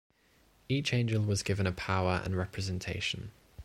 [0.67, 3.29] Each angel was given a power and representation.